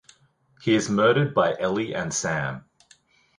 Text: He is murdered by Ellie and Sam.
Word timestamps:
He 0.63 0.73
is 0.73 0.89
murdered 0.89 1.35
by 1.35 1.55
Ellie 1.59 1.93
and 1.93 2.11
Sam. 2.11 2.65